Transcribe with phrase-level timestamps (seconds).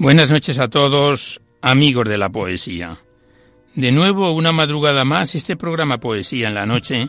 [0.00, 2.98] Buenas noches a todos, amigos de la poesía.
[3.74, 7.08] De nuevo, una madrugada más, este programa Poesía en la Noche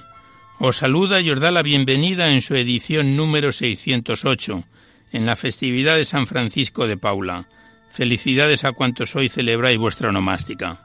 [0.58, 4.64] os saluda y os da la bienvenida en su edición número 608,
[5.12, 7.48] en la festividad de San Francisco de Paula.
[7.92, 10.82] Felicidades a cuantos hoy celebráis vuestra onomástica.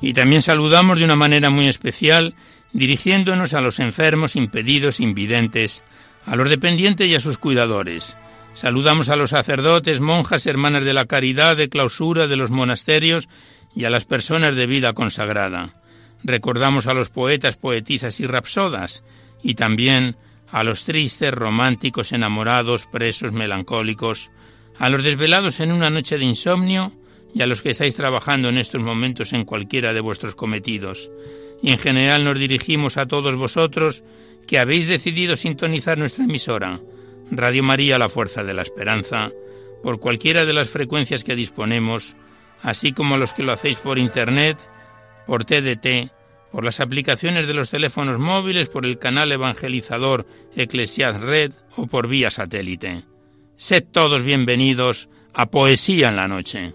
[0.00, 2.34] Y también saludamos de una manera muy especial
[2.76, 5.82] dirigiéndonos a los enfermos, impedidos, invidentes,
[6.26, 8.18] a los dependientes y a sus cuidadores.
[8.52, 13.28] Saludamos a los sacerdotes, monjas, hermanas de la caridad, de clausura, de los monasterios
[13.74, 15.74] y a las personas de vida consagrada.
[16.22, 19.04] Recordamos a los poetas, poetisas y rapsodas,
[19.42, 20.16] y también
[20.50, 24.30] a los tristes, románticos, enamorados, presos, melancólicos,
[24.78, 26.92] a los desvelados en una noche de insomnio
[27.34, 31.10] y a los que estáis trabajando en estos momentos en cualquiera de vuestros cometidos
[31.62, 34.04] y en general nos dirigimos a todos vosotros
[34.46, 36.80] que habéis decidido sintonizar nuestra emisora,
[37.30, 39.30] Radio María La Fuerza de la Esperanza,
[39.82, 42.16] por cualquiera de las frecuencias que disponemos,
[42.62, 44.58] así como los que lo hacéis por Internet,
[45.26, 46.12] por TDT,
[46.50, 52.08] por las aplicaciones de los teléfonos móviles, por el canal evangelizador Eclesiad Red o por
[52.08, 53.04] vía satélite.
[53.56, 56.74] Sed todos bienvenidos a Poesía en la Noche.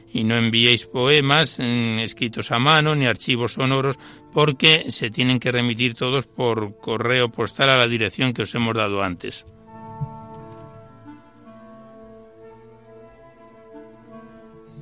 [0.13, 3.97] y no enviéis poemas mm, escritos a mano ni archivos sonoros
[4.33, 8.75] porque se tienen que remitir todos por correo postal a la dirección que os hemos
[8.75, 9.45] dado antes.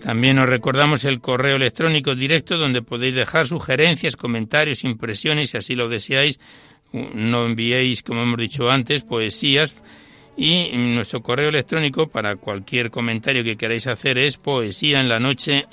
[0.01, 5.75] También os recordamos el correo electrónico directo donde podéis dejar sugerencias, comentarios, impresiones, si así
[5.75, 6.39] lo deseáis.
[6.94, 9.75] No enviéis, como hemos dicho antes, poesías
[10.41, 15.66] y nuestro correo electrónico para cualquier comentario que queráis hacer es poesía en la noche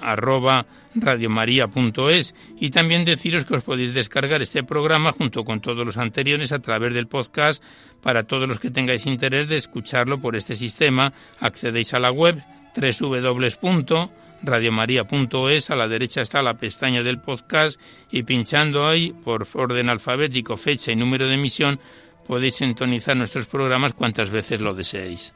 [0.96, 6.50] radiomaria.es y también deciros que os podéis descargar este programa junto con todos los anteriores
[6.50, 7.62] a través del podcast
[8.02, 11.12] para todos los que tengáis interés de escucharlo por este sistema.
[11.38, 12.42] Accedéis a la web
[12.74, 20.56] www.radiomaria.es a la derecha está la pestaña del podcast y pinchando ahí por orden alfabético
[20.56, 21.78] fecha y número de emisión
[22.26, 25.32] podéis sintonizar nuestros programas cuantas veces lo deseéis.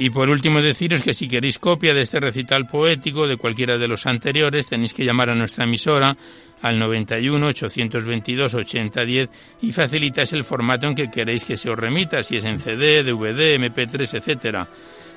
[0.00, 3.88] Y por último deciros que si queréis copia de este recital poético de cualquiera de
[3.88, 6.16] los anteriores tenéis que llamar a nuestra emisora
[6.62, 9.30] al 91 822 8010
[9.62, 13.02] y facilitáis el formato en que queréis que se os remita, si es en CD,
[13.02, 14.68] DVD, MP3, etcétera.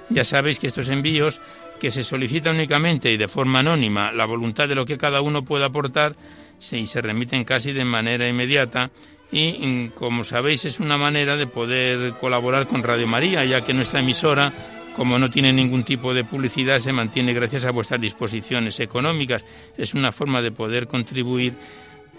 [0.10, 1.40] Ya sabéis que estos envíos,
[1.80, 5.44] que se solicita únicamente y de forma anónima la voluntad de lo que cada uno
[5.44, 6.16] pueda aportar,
[6.58, 8.90] se, se remiten casi de manera inmediata
[9.32, 13.74] y, mm, como sabéis, es una manera de poder colaborar con Radio María, ya que
[13.74, 14.52] nuestra emisora
[14.96, 19.46] como no tiene ningún tipo de publicidad, se mantiene gracias a vuestras disposiciones económicas.
[19.78, 21.54] Es una forma de poder contribuir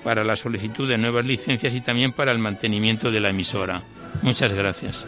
[0.03, 3.83] para la solicitud de nuevas licencias y también para el mantenimiento de la emisora.
[4.23, 5.07] Muchas gracias.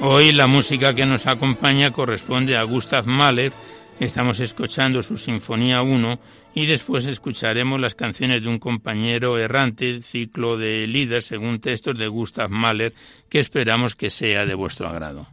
[0.00, 3.52] Hoy la música que nos acompaña corresponde a Gustav Mahler,
[4.00, 6.20] Estamos escuchando su Sinfonía 1
[6.54, 12.06] y después escucharemos las canciones de un compañero errante, ciclo de líder según textos de
[12.06, 12.92] Gustav Mahler,
[13.28, 15.26] que esperamos que sea de vuestro agrado.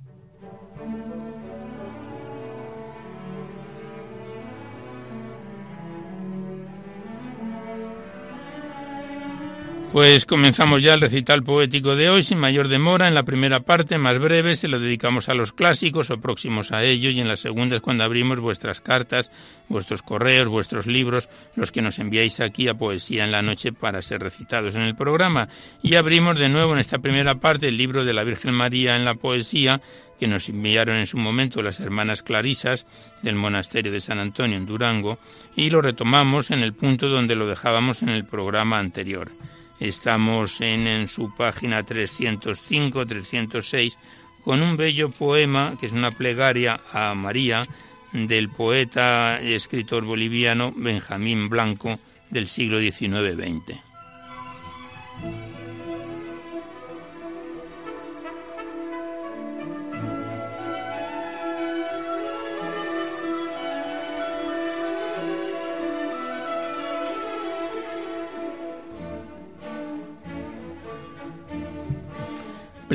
[9.96, 13.08] Pues comenzamos ya el recital poético de hoy sin mayor demora.
[13.08, 16.84] En la primera parte, más breve, se lo dedicamos a los clásicos o próximos a
[16.84, 19.32] ello y en la segunda es cuando abrimos vuestras cartas,
[19.70, 24.02] vuestros correos, vuestros libros, los que nos enviáis aquí a Poesía en la Noche para
[24.02, 25.48] ser recitados en el programa.
[25.82, 29.06] Y abrimos de nuevo en esta primera parte el libro de la Virgen María en
[29.06, 29.80] la Poesía
[30.20, 32.86] que nos enviaron en su momento las hermanas Clarisas
[33.22, 35.20] del monasterio de San Antonio en Durango
[35.56, 39.32] y lo retomamos en el punto donde lo dejábamos en el programa anterior.
[39.80, 43.98] Estamos en, su página 305-306
[44.44, 47.66] con un bello poema que es una plegaria a María
[48.13, 51.98] del poeta y escritor boliviano Benjamín Blanco
[52.30, 53.81] del siglo XIX-XX.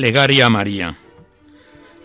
[0.01, 0.97] Plegaria a María.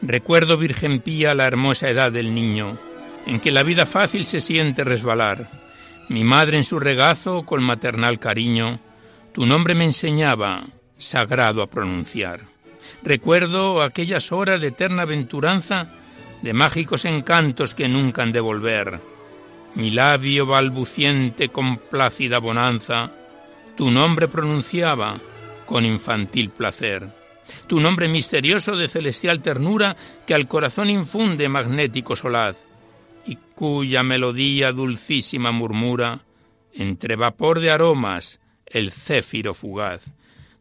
[0.02, 2.78] Recuerdo, Virgen Pía, la hermosa edad del niño,
[3.26, 5.48] en que la vida fácil se siente resbalar.
[6.10, 8.82] Mi madre en su regazo, con maternal cariño,
[9.32, 10.66] tu nombre me enseñaba,
[10.98, 12.42] sagrado a pronunciar.
[13.02, 15.88] Recuerdo aquellas horas de eterna aventuranza,
[16.42, 19.00] de mágicos encantos que nunca han de volver.
[19.74, 23.14] Mi labio balbuciente con plácida bonanza,
[23.78, 25.16] tu nombre pronunciaba
[25.66, 27.24] con infantil placer
[27.68, 29.96] tu nombre misterioso de celestial ternura
[30.26, 32.58] que al corazón infunde magnético solaz,
[33.26, 36.22] y cuya melodía dulcísima murmura,
[36.74, 40.12] entre vapor de aromas, el céfiro fugaz.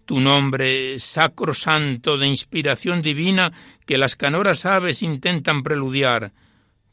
[0.05, 3.53] Tu nombre sacro santo de inspiración divina
[3.87, 6.33] que las canoras aves intentan preludiar,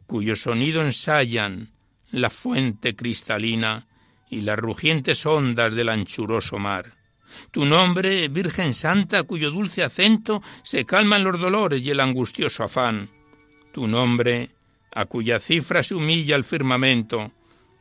[0.08, 1.72] cuyo sonido ensayan
[2.12, 3.88] la fuente cristalina
[4.30, 7.01] y las rugientes ondas del anchuroso mar
[7.52, 13.10] tu nombre, Virgen Santa, cuyo dulce acento se calman los dolores y el angustioso afán.
[13.72, 14.52] Tu nombre,
[14.94, 17.32] a cuya cifra se humilla el firmamento,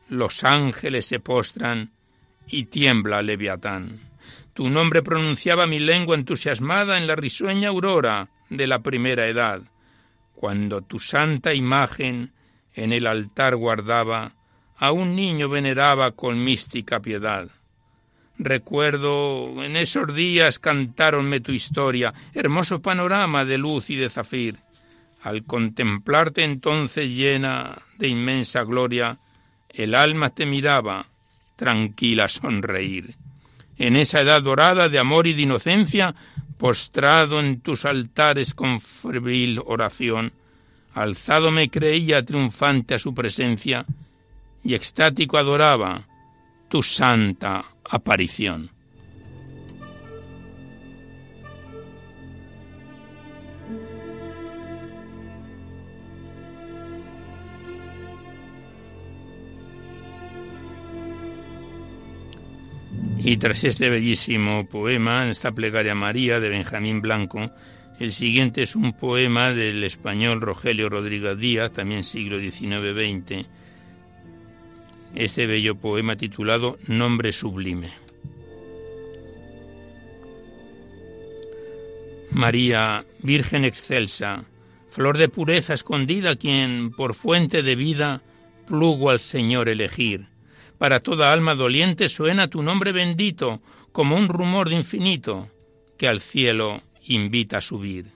[0.09, 1.91] los ángeles se postran
[2.47, 3.99] y tiembla Leviatán.
[4.53, 9.61] Tu nombre pronunciaba mi lengua entusiasmada en la risueña aurora de la primera edad,
[10.35, 12.33] cuando tu santa imagen
[12.73, 14.33] en el altar guardaba,
[14.75, 17.49] a un niño veneraba con mística piedad.
[18.43, 24.57] Recuerdo en esos días cantáronme tu historia, hermoso panorama de luz y de zafir.
[25.21, 29.19] Al contemplarte entonces llena de inmensa gloria,
[29.69, 31.05] el alma te miraba,
[31.55, 33.13] tranquila sonreír.
[33.77, 36.15] En esa edad dorada de amor y de inocencia,
[36.57, 40.33] postrado en tus altares con febril oración,
[40.95, 43.85] alzado me creía triunfante a su presencia,
[44.63, 46.07] y extático adoraba
[46.69, 48.69] tu santa aparición.
[63.23, 67.51] Y tras este bellísimo poema, en esta plegaria María de Benjamín Blanco,
[67.99, 73.45] el siguiente es un poema del español Rogelio Rodríguez Díaz, también siglo XIX-XX,
[75.15, 77.89] este bello poema titulado Nombre Sublime.
[82.31, 84.45] María, Virgen excelsa,
[84.89, 88.21] flor de pureza escondida, quien por fuente de vida
[88.65, 90.27] plugo al Señor elegir.
[90.77, 95.49] Para toda alma doliente suena tu nombre bendito, como un rumor de infinito,
[95.97, 98.07] que al cielo invita a subir.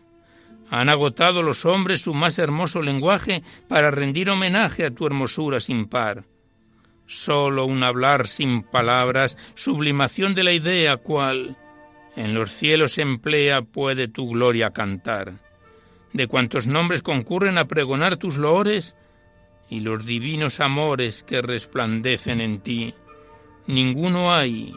[0.71, 5.85] Han agotado los hombres su más hermoso lenguaje para rendir homenaje a tu hermosura sin
[5.85, 6.23] par
[7.07, 11.57] solo un hablar sin palabras, sublimación de la idea cual
[12.15, 15.33] en los cielos emplea puede tu gloria cantar.
[16.13, 18.95] De cuantos nombres concurren a pregonar tus loores
[19.69, 22.93] y los divinos amores que resplandecen en ti,
[23.67, 24.73] ninguno hay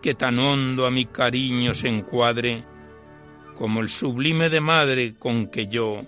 [0.00, 2.64] que tan hondo a mi cariño se encuadre
[3.56, 6.02] como el sublime de madre con que yo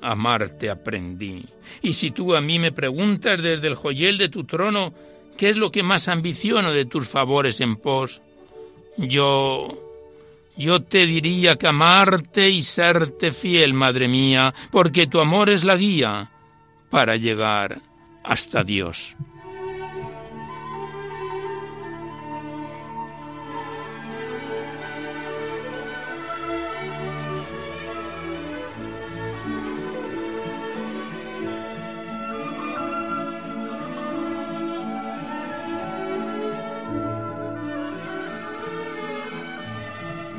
[0.00, 1.44] amarte aprendí.
[1.80, 4.92] Y si tú a mí me preguntas desde el joyel de tu trono,
[5.38, 8.20] ¿qué es lo que más ambiciono de tus favores en pos?
[8.98, 9.84] Yo...
[10.58, 15.76] Yo te diría que amarte y serte fiel, madre mía, porque tu amor es la
[15.76, 16.32] guía
[16.90, 17.80] para llegar
[18.24, 19.14] hasta Dios.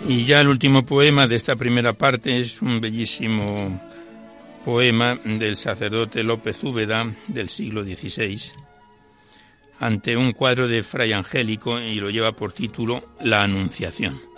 [0.10, 3.80] Y ya el último poema de esta primera parte es un bellísimo
[4.66, 8.54] poema del sacerdote López Úbeda del siglo XVI
[9.80, 14.29] ante un cuadro de Fray Angélico y lo lleva por título La Anunciación.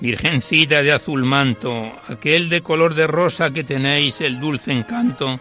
[0.00, 5.40] Virgencita de azul manto, aquel de color de rosa que tenéis el dulce encanto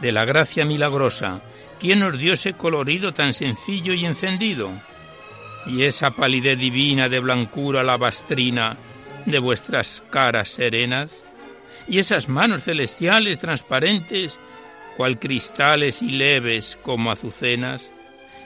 [0.00, 1.40] de la gracia milagrosa,
[1.80, 4.70] ¿quién os dio ese colorido tan sencillo y encendido?
[5.66, 8.76] Y esa palidez divina de blancura lavastrina
[9.26, 11.10] de vuestras caras serenas,
[11.88, 14.38] y esas manos celestiales transparentes,
[14.96, 17.90] cual cristales y leves como azucenas,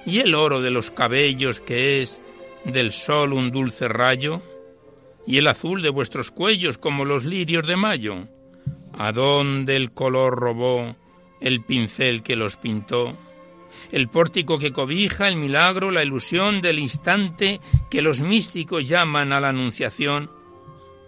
[0.07, 2.21] y el oro de los cabellos que es
[2.65, 4.43] del sol un dulce rayo,
[5.27, 8.29] y el azul de vuestros cuellos como los lirios de mayo.
[8.97, 10.97] ¿A dónde el color robó
[11.41, 13.17] el pincel que los pintó?
[13.91, 19.41] El pórtico que cobija el milagro, la ilusión del instante que los místicos llaman a
[19.41, 20.31] la anunciación,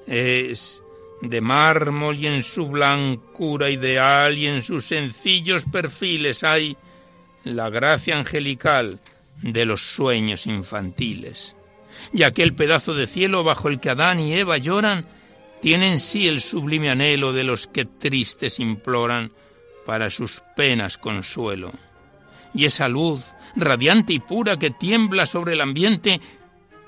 [0.06, 0.82] es
[1.22, 6.76] de mármol y en su blancura ideal y en sus sencillos perfiles hay
[7.44, 9.00] la gracia angelical
[9.42, 11.55] de los sueños infantiles
[12.16, 15.04] y aquel pedazo de cielo bajo el que Adán y Eva lloran,
[15.60, 19.32] tiene en sí el sublime anhelo de los que tristes imploran
[19.84, 21.72] para sus penas consuelo.
[22.54, 23.22] Y esa luz,
[23.54, 26.22] radiante y pura que tiembla sobre el ambiente,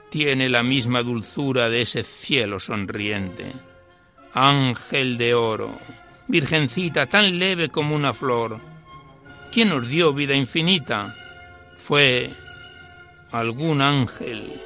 [0.09, 3.53] tiene la misma dulzura de ese cielo sonriente.
[4.33, 5.79] Ángel de oro,
[6.27, 8.61] virgencita tan leve como una flor,
[9.53, 11.15] ¿quién nos dio vida infinita?
[11.77, 12.31] Fue
[13.31, 14.59] algún ángel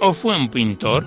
[0.00, 1.06] o fue un pintor?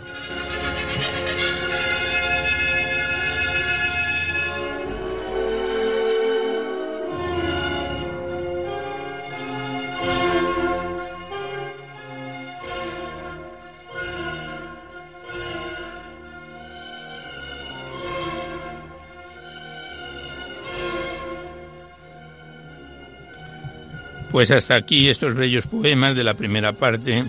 [24.31, 27.23] Pues hasta aquí estos bellos poemas de la primera parte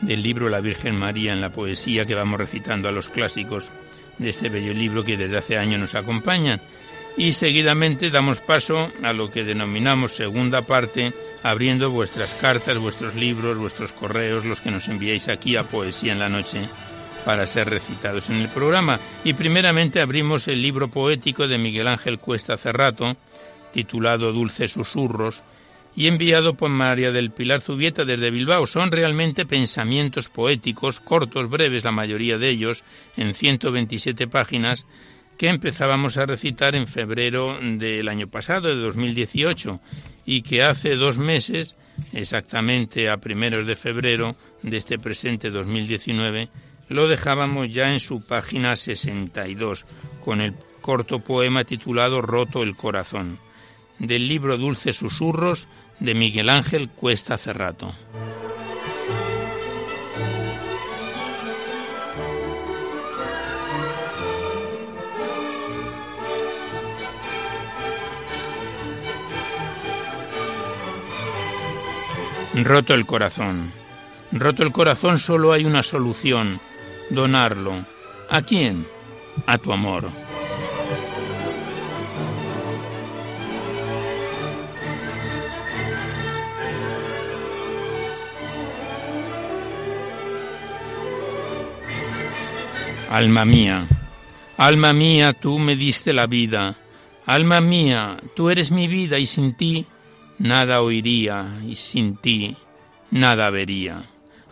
[0.00, 3.70] del libro La Virgen María en la poesía que vamos recitando a los clásicos
[4.18, 6.60] de este bello libro que desde hace años nos acompañan.
[7.16, 11.12] Y seguidamente damos paso a lo que denominamos segunda parte,
[11.42, 16.20] abriendo vuestras cartas, vuestros libros, vuestros correos, los que nos enviáis aquí a Poesía en
[16.20, 16.68] la Noche
[17.24, 19.00] para ser recitados en el programa.
[19.24, 23.16] Y primeramente abrimos el libro poético de Miguel Ángel Cuesta Cerrato,
[23.72, 25.42] titulado Dulces Susurros,
[25.98, 28.68] y enviado por María del Pilar Zubieta desde Bilbao.
[28.68, 32.84] Son realmente pensamientos poéticos, cortos, breves, la mayoría de ellos,
[33.16, 34.86] en 127 páginas,
[35.36, 39.80] que empezábamos a recitar en febrero del año pasado, de 2018,
[40.24, 41.74] y que hace dos meses,
[42.12, 46.48] exactamente a primeros de febrero de este presente 2019,
[46.90, 49.84] lo dejábamos ya en su página 62,
[50.24, 53.40] con el corto poema titulado Roto el corazón,
[53.98, 55.66] del libro Dulces Susurros
[56.00, 57.94] de Miguel Ángel Cuesta Cerrato.
[72.64, 73.72] Roto el corazón.
[74.32, 76.60] Roto el corazón solo hay una solución,
[77.10, 77.84] donarlo.
[78.28, 78.86] ¿A quién?
[79.46, 80.10] A tu amor.
[93.08, 93.86] Alma mía,
[94.58, 96.76] alma mía, tú me diste la vida.
[97.24, 99.86] Alma mía, tú eres mi vida y sin ti
[100.38, 102.54] nada oiría y sin ti
[103.10, 104.02] nada vería.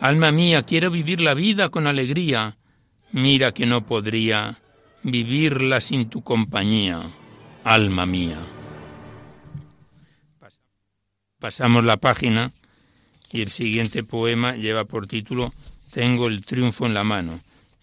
[0.01, 2.57] Alma mía, quiero vivir la vida con alegría.
[3.13, 4.59] Mira que no podría
[5.03, 7.03] vivirla sin tu compañía.
[7.63, 8.39] Alma mía.
[11.39, 12.53] Pasamos la página
[13.31, 15.53] y el siguiente poema lleva por título
[15.93, 17.39] Tengo el triunfo en la mano.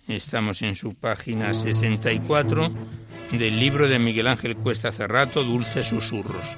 [0.08, 2.72] Estamos en su página 64
[3.32, 6.58] del libro de Miguel Ángel Cuesta Cerrato, Dulces Susurros.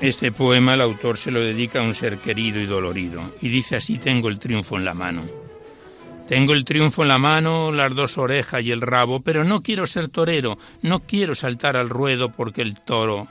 [0.00, 3.74] Este poema el autor se lo dedica a un ser querido y dolorido, y dice
[3.74, 5.24] así tengo el triunfo en la mano.
[6.28, 9.88] Tengo el triunfo en la mano, las dos orejas y el rabo, pero no quiero
[9.88, 13.26] ser torero, no quiero saltar al ruedo porque el toro,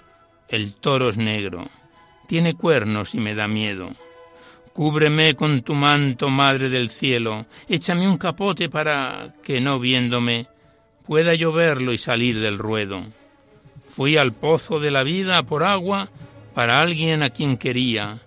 [0.49, 1.69] el toro es negro,
[2.27, 3.91] tiene cuernos y me da miedo.
[4.73, 10.47] Cúbreme con tu manto, Madre del Cielo, échame un capote para que no viéndome
[11.05, 13.03] pueda yo verlo y salir del ruedo.
[13.87, 16.09] Fui al pozo de la vida por agua
[16.57, 18.17] para alguien a quien quería.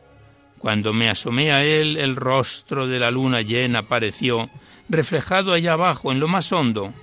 [0.60, 4.48] Cuando me asomé a él, el rostro de la luna llena apareció,
[4.88, 6.94] reflejado allá abajo, en lo más hondo,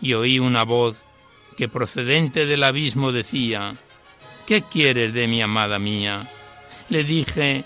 [0.00, 1.02] y oí una voz
[1.56, 3.74] que procedente del abismo decía,
[4.46, 6.28] ¿Qué quieres de mi amada mía?
[6.90, 7.64] Le dije,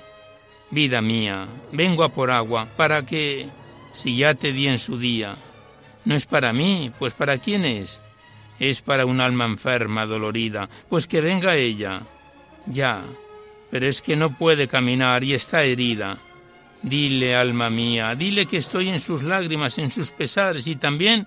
[0.71, 3.47] vida mía, vengo a por agua, para que,
[3.93, 5.37] si ya te di en su día,
[6.07, 8.01] no es para mí, pues para quién es?
[8.59, 12.01] Es para un alma enferma, dolorida, pues que venga ella.
[12.67, 13.05] Ya,
[13.71, 16.19] pero es que no puede caminar y está herida.
[16.83, 21.27] Dile, alma mía, dile que estoy en sus lágrimas, en sus pesares y también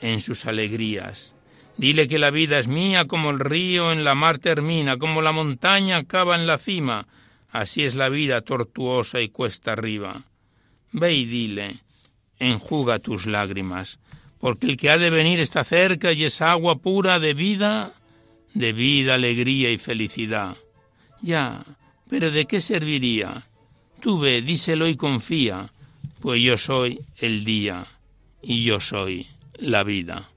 [0.00, 1.34] en sus alegrías.
[1.76, 5.30] Dile que la vida es mía como el río en la mar termina, como la
[5.30, 7.06] montaña acaba en la cima.
[7.50, 10.24] Así es la vida tortuosa y cuesta arriba.
[10.90, 11.76] Ve y dile,
[12.38, 14.00] enjuga tus lágrimas,
[14.40, 17.92] porque el que ha de venir está cerca y es agua pura de vida,
[18.54, 20.56] de vida, alegría y felicidad.
[21.22, 21.64] Ya,
[22.08, 23.46] pero ¿de qué serviría?
[24.00, 25.70] Tú ve, díselo y confía,
[26.20, 27.86] pues yo soy el día
[28.42, 29.26] y yo soy
[29.58, 30.28] la vida.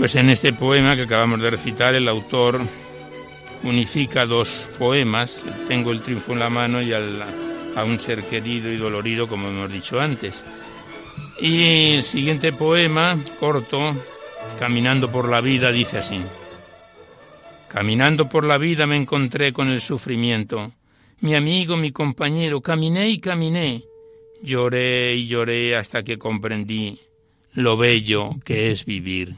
[0.00, 2.62] Pues en este poema que acabamos de recitar, el autor
[3.62, 8.76] unifica dos poemas, Tengo el triunfo en la mano y a un ser querido y
[8.76, 10.44] dolorido, como hemos dicho antes.
[11.40, 13.94] Y el siguiente poema, corto,
[14.58, 16.20] Caminando por la vida, dice así.
[17.68, 20.72] Caminando por la vida me encontré con el sufrimiento.
[21.20, 23.84] Mi amigo, mi compañero, caminé y caminé.
[24.42, 26.98] Lloré y lloré hasta que comprendí
[27.54, 29.36] lo bello que es vivir.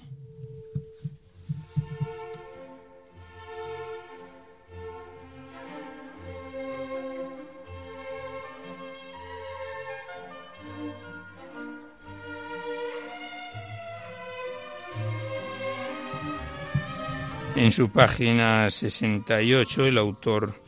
[17.62, 20.60] En su página 68 el autor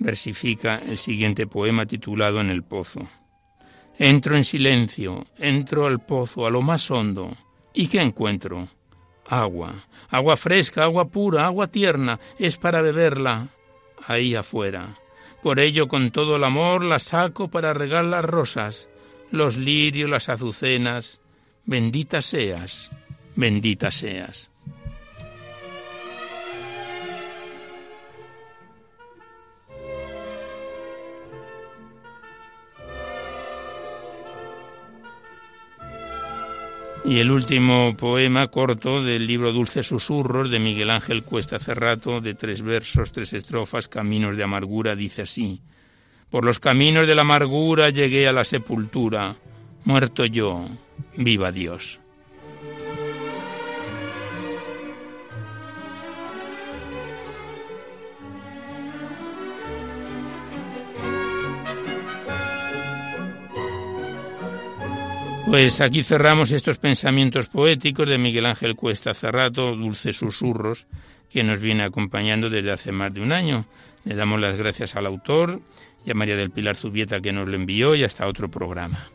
[0.00, 3.08] versifica el siguiente poema titulado En el pozo.
[4.00, 7.30] Entro en silencio, entro al pozo, a lo más hondo.
[7.72, 8.66] ¿Y qué encuentro?
[9.28, 13.50] Agua, agua fresca, agua pura, agua tierna, es para beberla
[14.04, 14.98] ahí afuera.
[15.40, 18.88] Por ello con todo el amor la saco para regar las rosas,
[19.30, 21.20] los lirios, las azucenas.
[21.64, 22.90] Bendita seas,
[23.36, 24.51] bendita seas.
[37.04, 42.34] Y el último poema corto del libro Dulces Susurros de Miguel Ángel Cuesta Cerrato, de
[42.34, 45.60] tres versos, tres estrofas, Caminos de Amargura, dice así.
[46.30, 49.36] Por los caminos de la amargura llegué a la sepultura,
[49.84, 50.64] muerto yo,
[51.16, 52.01] viva Dios.
[65.52, 70.86] Pues aquí cerramos estos pensamientos poéticos de Miguel Ángel Cuesta Cerrato, Dulces Susurros,
[71.30, 73.66] que nos viene acompañando desde hace más de un año.
[74.06, 75.60] Le damos las gracias al autor
[76.06, 79.10] y a María del Pilar Zubieta que nos lo envió y hasta otro programa.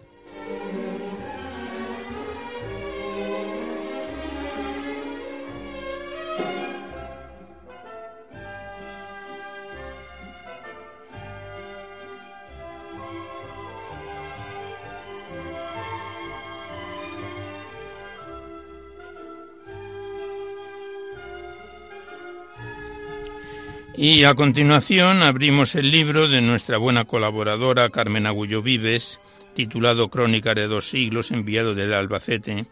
[23.99, 29.19] Y a continuación abrimos el libro de nuestra buena colaboradora Carmen Agullo Vives,
[29.55, 32.67] titulado Crónica de dos siglos, enviado del Albacete.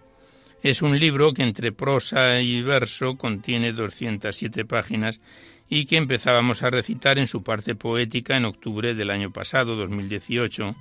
[0.61, 5.19] Es un libro que entre prosa y verso contiene 207 páginas
[5.67, 10.75] y que empezábamos a recitar en su parte poética en octubre del año pasado, 2018,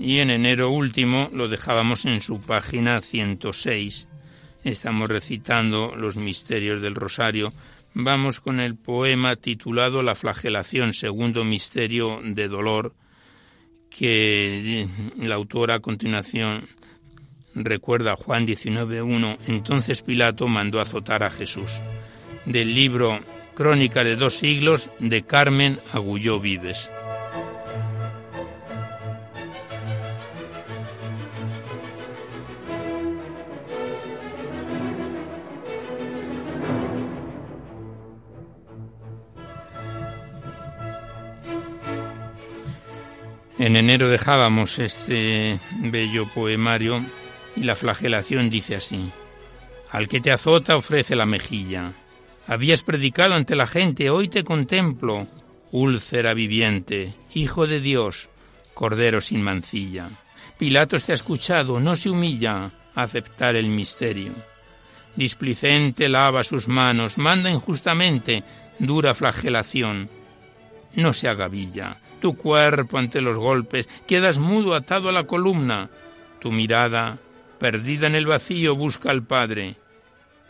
[0.00, 4.08] y en enero último lo dejábamos en su página 106.
[4.64, 7.52] Estamos recitando los misterios del Rosario
[7.94, 12.94] vamos con el poema titulado La flagelación, segundo misterio de dolor,
[13.88, 16.68] que la autora a continuación
[17.54, 21.80] recuerda Juan 19.1, entonces Pilato mandó azotar a Jesús.
[22.46, 23.20] Del libro
[23.54, 26.90] Crónica de dos siglos de Carmen Agulló Vives.
[43.60, 47.04] En enero dejábamos este bello poemario
[47.54, 49.10] y la flagelación dice así.
[49.90, 51.92] Al que te azota ofrece la mejilla.
[52.46, 55.26] Habías predicado ante la gente, hoy te contemplo,
[55.72, 58.30] úlcera viviente, hijo de Dios,
[58.72, 60.08] cordero sin mancilla.
[60.56, 64.32] Pilatos te ha escuchado, no se humilla a aceptar el misterio.
[65.16, 68.42] Displicente lava sus manos, manda injustamente
[68.78, 70.08] dura flagelación.
[70.94, 75.90] No se agavilla, tu cuerpo ante los golpes, quedas mudo atado a la columna.
[76.38, 77.18] Tu mirada,
[77.58, 79.76] perdida en el vacío, busca al Padre.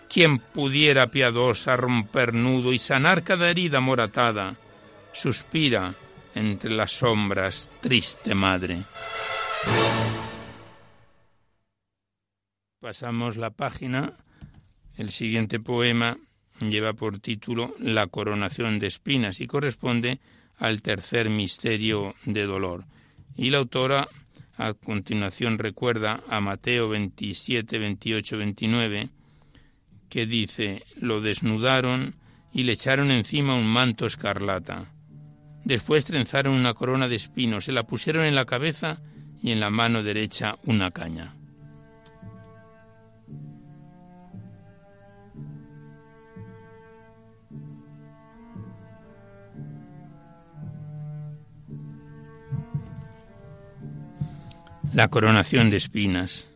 [0.09, 4.57] ¿Quién pudiera piadosa romper nudo y sanar cada herida moratada?
[5.13, 5.95] Suspira
[6.35, 8.83] entre las sombras, triste madre.
[12.81, 14.15] Pasamos la página.
[14.97, 16.17] El siguiente poema
[16.61, 20.21] lleva por título La coronación de espinas y corresponde
[20.61, 22.85] al tercer misterio de dolor.
[23.37, 24.07] Y la autora
[24.57, 29.09] a continuación recuerda a Mateo 27, 28, 29,
[30.11, 32.15] que dice, lo desnudaron
[32.53, 34.93] y le echaron encima un manto escarlata.
[35.65, 39.01] Después trenzaron una corona de espinos, se la pusieron en la cabeza
[39.43, 41.35] y en la mano derecha una caña.
[54.93, 56.51] La coronación de espinas.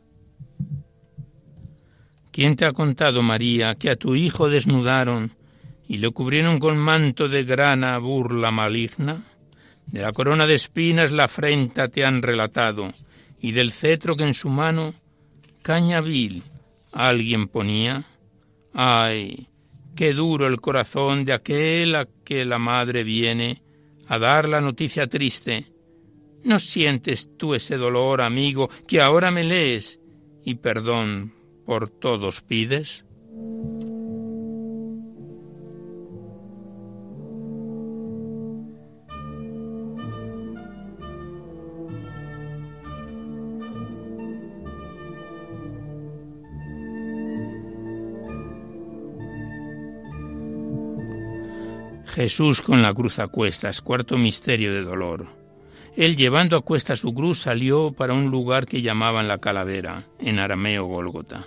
[2.33, 5.33] ¿Quién te ha contado, María, que a tu hijo desnudaron
[5.87, 9.23] y le cubrieron con manto de grana burla maligna?
[9.87, 12.93] De la corona de espinas la afrenta te han relatado,
[13.41, 14.95] y del cetro que en su mano
[15.63, 16.43] caña vil
[16.91, 18.03] alguien ponía.
[18.73, 19.49] Ay,
[19.95, 23.63] qué duro el corazón de aquel a que la madre viene
[24.09, 25.74] a dar la noticia triste
[26.45, 29.99] ¿No sientes tú ese dolor, amigo, que ahora me lees
[30.45, 31.33] y perdón
[31.65, 33.07] por todos pides?
[52.15, 55.44] Jesús con la cruz a cuestas, cuarto misterio de dolor.
[55.97, 60.41] Él llevando a cuesta su cruz salió para un lugar que llamaban la calavera, en
[60.41, 61.47] arameo Gólgota.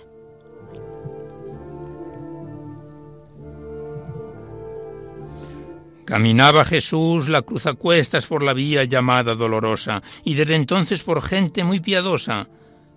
[6.06, 11.20] Caminaba Jesús la cruz a cuestas por la vía llamada Dolorosa, y desde entonces por
[11.20, 12.48] gente muy piadosa,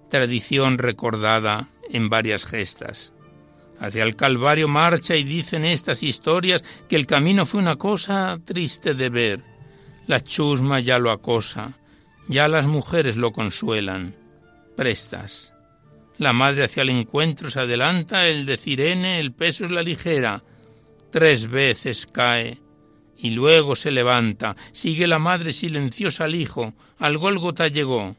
[0.10, 3.14] tradición recordada en varias gestas.
[3.78, 8.94] Hacia el Calvario marcha y dicen estas historias que el camino fue una cosa triste
[8.94, 9.51] de ver,
[10.12, 11.80] la chusma ya lo acosa,
[12.28, 14.14] ya las mujeres lo consuelan.
[14.76, 15.56] Prestas.
[16.18, 20.44] La madre hacia el encuentro se adelanta, el de Cirene, el peso es la ligera.
[21.12, 22.60] Tres veces cae
[23.18, 24.58] y luego se levanta.
[24.74, 28.18] Sigue la madre silenciosa al hijo, al Gólgota llegó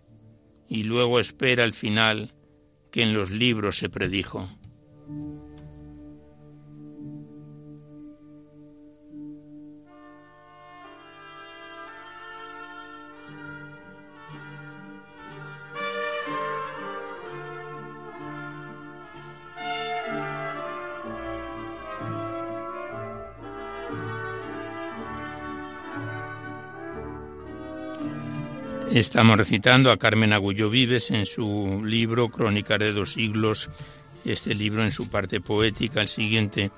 [0.70, 2.32] y luego espera el final
[2.90, 4.48] que en los libros se predijo.
[28.94, 33.70] Estamos recitando a Carmen Agullo Vives en su libro Crónica de dos siglos,
[34.22, 36.70] este libro en su parte poética, el siguiente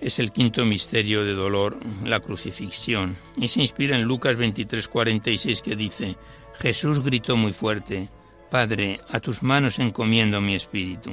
[0.00, 5.76] es el quinto misterio de dolor, la crucifixión, y se inspira en Lucas 23:46 que
[5.76, 6.16] dice,
[6.58, 8.08] Jesús gritó muy fuerte,
[8.50, 11.12] Padre, a tus manos encomiendo mi espíritu.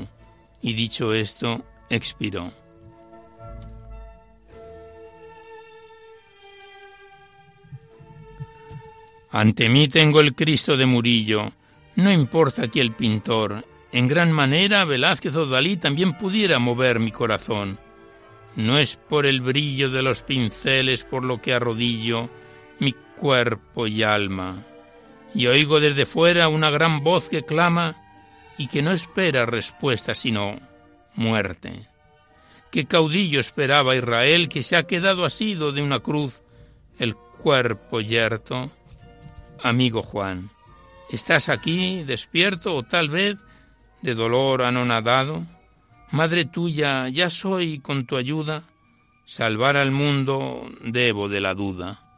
[0.63, 2.51] Y dicho esto, expiró.
[9.31, 11.51] Ante mí tengo el Cristo de Murillo.
[11.95, 13.65] No importa aquí el pintor.
[13.91, 17.79] En gran manera Velázquez o Dalí también pudiera mover mi corazón.
[18.55, 22.29] No es por el brillo de los pinceles por lo que arrodillo
[22.79, 24.65] mi cuerpo y alma.
[25.33, 27.95] Y oigo desde fuera una gran voz que clama
[28.57, 30.59] y que no espera respuesta sino
[31.15, 31.87] muerte.
[32.71, 36.41] ¿Qué caudillo esperaba Israel que se ha quedado asido de una cruz
[36.97, 38.71] el cuerpo yerto?
[39.61, 40.49] Amigo Juan,
[41.09, 43.39] ¿estás aquí despierto o tal vez
[44.01, 45.45] de dolor anonadado?
[46.11, 48.63] Madre tuya, ya soy con tu ayuda,
[49.25, 52.08] salvar al mundo debo de la duda.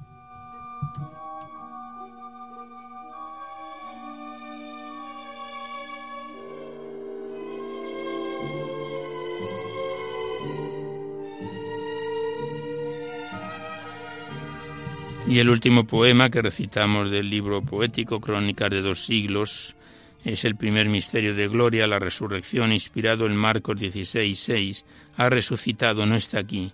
[15.32, 19.78] Y el último poema que recitamos del libro poético Crónicas de dos siglos
[20.26, 24.86] es el primer misterio de gloria, la resurrección, inspirado en Marcos 16, 6.
[25.16, 26.74] Ha resucitado, no está aquí.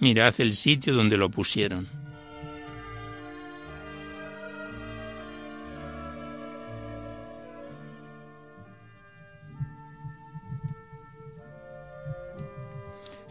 [0.00, 1.86] Mirad el sitio donde lo pusieron.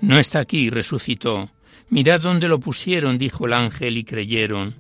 [0.01, 1.49] No está aquí, resucitó.
[1.89, 4.75] Mirad dónde lo pusieron, dijo el ángel, y creyeron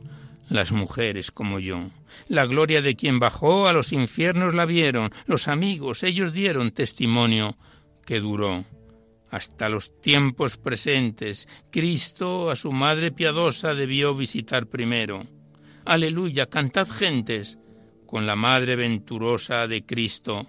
[0.49, 1.89] las mujeres como yo.
[2.27, 7.57] La gloria de quien bajó a los infiernos la vieron, los amigos, ellos dieron testimonio
[8.05, 8.65] que duró
[9.29, 11.47] hasta los tiempos presentes.
[11.71, 15.23] Cristo a su madre piadosa debió visitar primero.
[15.85, 17.59] Aleluya, cantad gentes
[18.05, 20.47] con la madre venturosa de Cristo,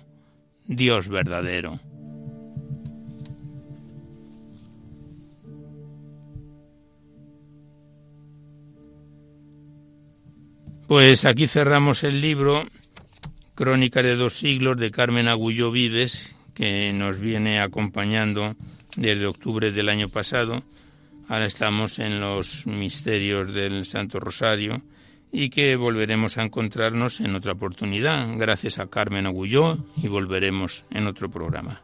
[0.64, 1.80] Dios verdadero.
[10.88, 12.66] Pues aquí cerramos el libro
[13.54, 18.56] Crónica de dos siglos de Carmen Agullo Vives, que nos viene acompañando
[18.96, 20.62] desde octubre del año pasado.
[21.28, 24.80] Ahora estamos en los misterios del Santo Rosario
[25.30, 28.26] y que volveremos a encontrarnos en otra oportunidad.
[28.38, 31.82] Gracias a Carmen Agulló y volveremos en otro programa.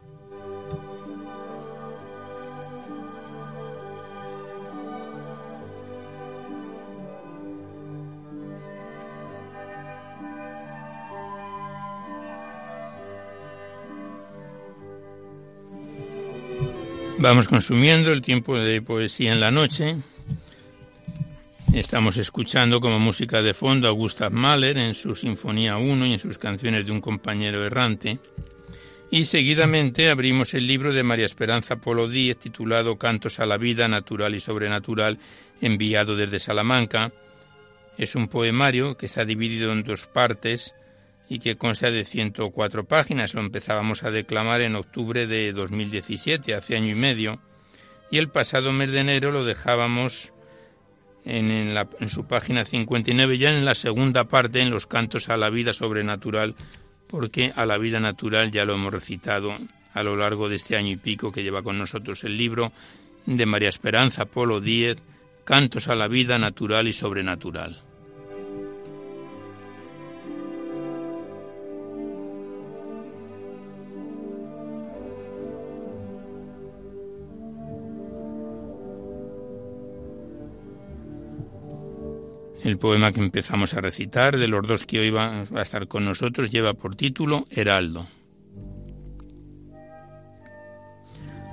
[17.25, 19.95] Vamos consumiendo el tiempo de poesía en la noche.
[21.73, 26.19] Estamos escuchando como música de fondo a Gustav Mahler en su Sinfonía 1 y en
[26.19, 28.19] sus canciones de un compañero errante.
[29.09, 33.87] Y seguidamente abrimos el libro de María Esperanza Polo Díez titulado Cantos a la vida
[33.87, 35.17] natural y sobrenatural,
[35.61, 37.11] enviado desde Salamanca.
[37.97, 40.75] Es un poemario que está dividido en dos partes
[41.29, 43.33] y que consta de 104 páginas.
[43.33, 47.39] Lo empezábamos a declamar en octubre de 2017, hace año y medio,
[48.11, 50.33] y el pasado mes de enero lo dejábamos
[51.25, 51.75] en,
[52.07, 56.55] su página 59, ya en la segunda parte, en los cantos a la vida sobrenatural,
[57.07, 59.57] porque a la vida natural ya lo hemos recitado
[59.93, 62.71] a lo largo de este año y pico que lleva con nosotros el libro
[63.25, 65.01] de María Esperanza Polo Díez,
[65.45, 67.84] Cantos a la vida natural y sobrenatural.
[82.65, 86.03] El poema que empezamos a recitar, de los dos que hoy va a estar con
[86.03, 88.07] nosotros, lleva por título Heraldo.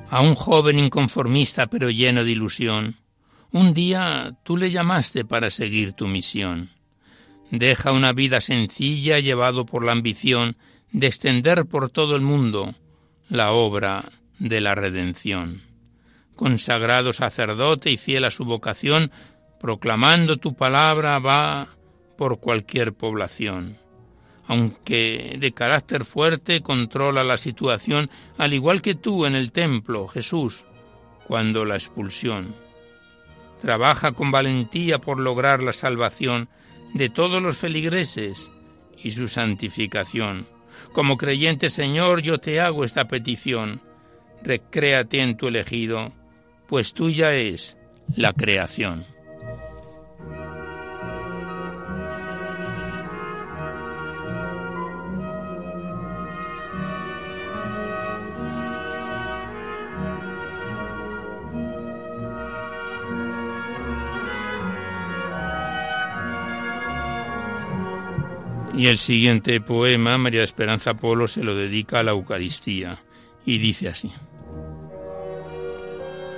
[0.09, 2.97] A un joven inconformista pero lleno de ilusión,
[3.51, 6.71] un día tú le llamaste para seguir tu misión.
[7.51, 10.57] Deja una vida sencilla llevado por la ambición
[10.93, 12.75] de extender por todo el mundo
[13.29, 14.07] la obra
[14.39, 15.61] de la redención.
[16.37, 19.13] Consagrado sacerdote y fiel a su vocación,
[19.63, 21.69] proclamando tu palabra va
[22.19, 23.79] por cualquier población.
[24.49, 30.67] Aunque de carácter fuerte controla la situación, al igual que tú en el templo, Jesús,
[31.29, 32.57] cuando la expulsión.
[33.61, 36.49] Trabaja con valentía por lograr la salvación
[36.93, 38.51] de todos los feligreses
[38.99, 40.49] y su santificación.
[40.93, 43.81] Como creyente Señor, yo te hago esta petición.
[44.43, 46.13] Recréate en tu elegido,
[46.67, 47.79] pues tuya es
[48.17, 49.12] la creación.
[68.75, 72.99] Y el siguiente poema, María Esperanza Polo, se lo dedica a la Eucaristía
[73.45, 74.11] y dice así.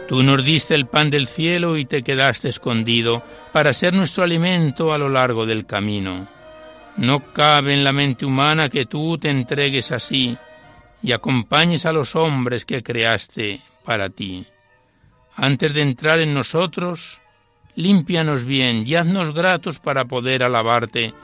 [0.09, 4.93] Tú nos diste el pan del cielo y te quedaste escondido para ser nuestro alimento
[4.93, 6.27] a lo largo del camino.
[6.97, 10.37] No cabe en la mente humana que tú te entregues así
[11.03, 14.47] y acompañes a los hombres que creaste para ti.
[15.37, 17.21] Antes de entrar en nosotros,
[17.75, 21.15] límpianos bien y haznos gratos para poder alabarte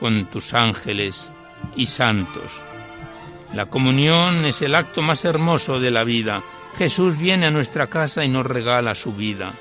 [0.00, 1.30] con tus ángeles
[1.74, 2.60] y santos.
[3.54, 6.42] La comunión es el acto más hermoso de la vida
[6.76, 9.54] Jesús viene a nuestra casa y nos regala su vida.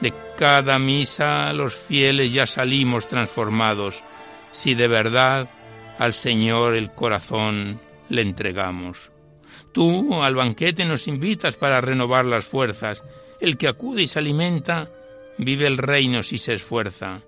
[0.00, 4.02] De cada misa los fieles ya salimos transformados,
[4.50, 5.48] si de verdad
[5.98, 9.12] al Señor el corazón le entregamos.
[9.72, 13.04] Tú al banquete nos invitas para renovar las fuerzas.
[13.40, 14.90] El que acude y se alimenta,
[15.38, 17.20] vive el reino si se esfuerza.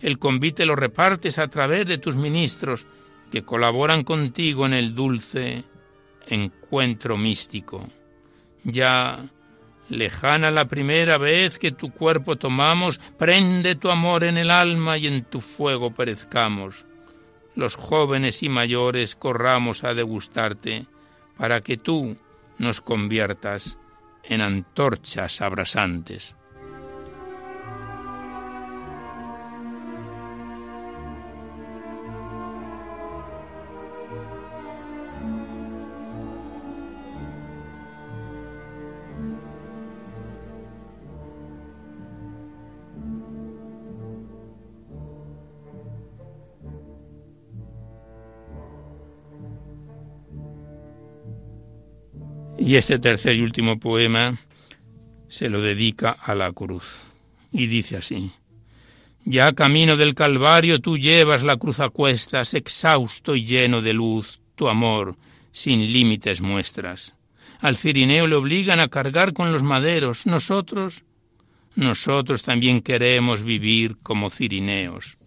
[0.00, 2.86] El convite lo repartes a través de tus ministros,
[3.30, 5.64] que colaboran contigo en el dulce
[6.26, 7.88] encuentro místico.
[8.64, 9.28] Ya
[9.88, 15.06] lejana la primera vez que tu cuerpo tomamos, prende tu amor en el alma y
[15.06, 16.86] en tu fuego perezcamos.
[17.54, 20.86] Los jóvenes y mayores corramos a degustarte,
[21.36, 22.16] para que tú
[22.58, 23.78] nos conviertas
[24.22, 26.36] en antorchas abrasantes.
[52.70, 54.38] Y este tercer y último poema
[55.26, 57.02] se lo dedica a la cruz.
[57.50, 58.30] Y dice así.
[59.24, 64.40] Ya camino del Calvario tú llevas la cruz a cuestas, exhausto y lleno de luz,
[64.54, 65.16] tu amor
[65.50, 67.16] sin límites muestras.
[67.58, 71.02] Al Cirineo le obligan a cargar con los maderos, nosotros,
[71.74, 75.18] nosotros también queremos vivir como cirineos.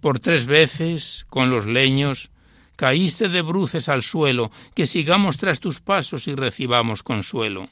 [0.00, 2.30] Por tres veces, con los leños,
[2.76, 7.68] caíste de bruces al suelo, que sigamos tras tus pasos y recibamos consuelo.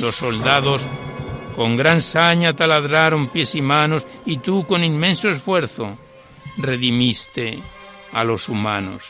[0.00, 0.84] Los soldados
[1.56, 5.96] con gran saña taladraron pies y manos, y tú con inmenso esfuerzo
[6.56, 7.58] redimiste
[8.12, 9.04] a los humanos.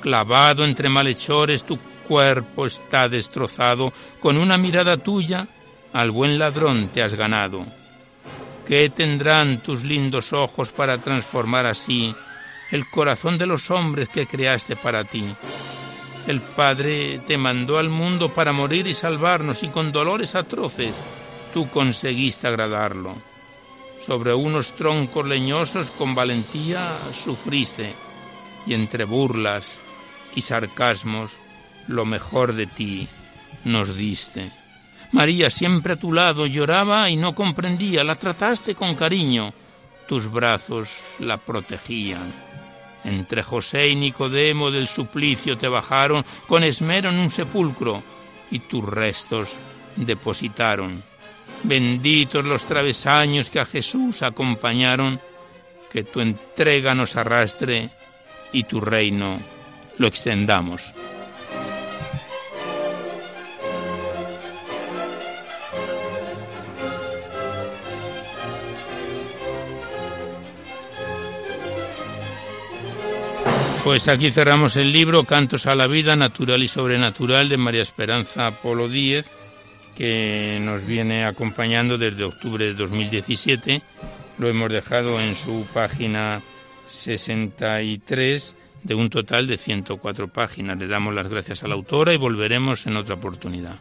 [0.00, 5.46] Clavado entre malhechores tu cuerpo está destrozado, con una mirada tuya
[5.92, 7.64] al buen ladrón te has ganado.
[8.66, 12.14] ¿Qué tendrán tus lindos ojos para transformar así
[12.70, 15.24] el corazón de los hombres que creaste para ti.
[16.26, 20.94] El Padre te mandó al mundo para morir y salvarnos y con dolores atroces
[21.54, 23.14] tú conseguiste agradarlo.
[24.00, 27.94] Sobre unos troncos leñosos con valentía sufriste
[28.66, 29.78] y entre burlas
[30.34, 31.32] y sarcasmos
[31.86, 33.08] lo mejor de ti
[33.64, 34.52] nos diste.
[35.12, 39.52] María siempre a tu lado lloraba y no comprendía, la trataste con cariño,
[40.06, 42.47] tus brazos la protegían.
[43.04, 48.02] Entre José y Nicodemo del suplicio te bajaron con esmero en un sepulcro
[48.50, 49.54] y tus restos
[49.96, 51.02] depositaron.
[51.62, 55.20] Benditos los travesaños que a Jesús acompañaron,
[55.90, 57.90] que tu entrega nos arrastre
[58.52, 59.38] y tu reino
[59.98, 60.92] lo extendamos.
[73.88, 78.50] Pues aquí cerramos el libro Cantos a la Vida, Natural y Sobrenatural de María Esperanza
[78.50, 79.30] Polo Díez,
[79.96, 83.80] que nos viene acompañando desde octubre de 2017.
[84.36, 86.42] Lo hemos dejado en su página
[86.86, 90.78] 63 de un total de 104 páginas.
[90.78, 93.80] Le damos las gracias a la autora y volveremos en otra oportunidad.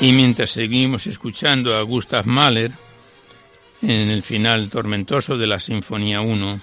[0.00, 2.72] Y mientras seguimos escuchando a Gustav Mahler
[3.82, 6.58] en el final tormentoso de la Sinfonía 1,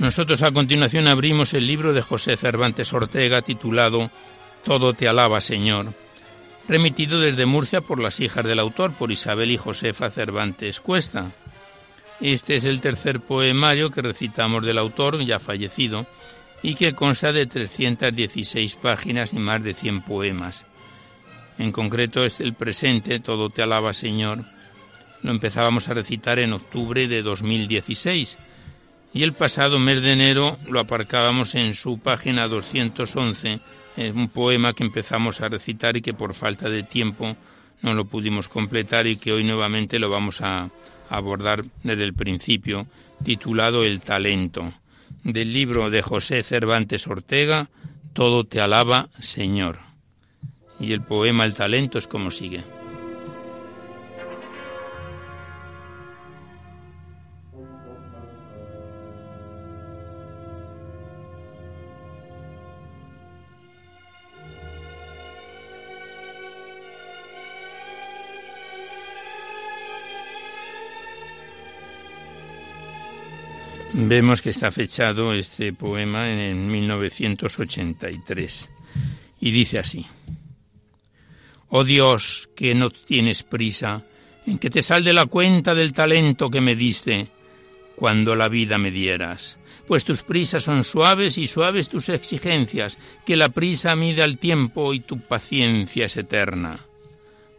[0.00, 4.10] nosotros a continuación abrimos el libro de José Cervantes Ortega titulado
[4.64, 5.94] Todo te alaba, Señor,
[6.68, 11.30] remitido desde Murcia por las hijas del autor, por Isabel y Josefa Cervantes Cuesta.
[12.20, 16.06] Este es el tercer poemario que recitamos del autor, ya fallecido,
[16.62, 20.66] y que consta de 316 páginas y más de 100 poemas.
[21.58, 24.44] En concreto es el presente, Todo te alaba Señor.
[25.22, 28.38] Lo empezábamos a recitar en octubre de 2016
[29.12, 33.60] Y el pasado mes de enero lo aparcábamos en su página 211,
[33.96, 37.36] en un poema que empezamos a recitar y que por falta de tiempo
[37.82, 40.70] no lo pudimos completar y que hoy nuevamente lo vamos a
[41.10, 42.86] abordar desde el principio,
[43.22, 44.72] titulado El talento,
[45.24, 47.68] del libro de José Cervantes Ortega,
[48.14, 49.78] Todo te alaba, Señor.
[50.78, 52.64] Y el poema El talento es como sigue.
[74.02, 78.70] Vemos que está fechado este poema en 1983
[79.40, 80.06] y dice así.
[81.68, 84.02] Oh Dios, que no tienes prisa
[84.46, 87.28] en que te salde la cuenta del talento que me diste
[87.94, 93.36] cuando la vida me dieras, pues tus prisas son suaves y suaves tus exigencias, que
[93.36, 96.86] la prisa mide al tiempo y tu paciencia es eterna.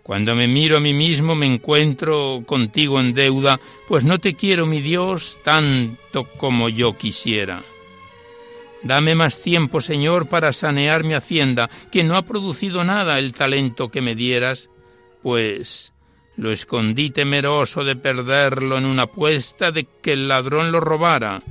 [0.04, 4.66] Cuando me miro a mí mismo me encuentro contigo en deuda, pues no te quiero,
[4.66, 7.62] mi Dios, tanto como yo quisiera.
[8.84, 13.90] Dame más tiempo, Señor, para sanear mi hacienda, que no ha producido nada el talento
[13.90, 14.72] que me dieras,
[15.22, 15.94] pues
[16.36, 21.44] lo escondí temeroso de perderlo en una apuesta de que el ladrón lo robara,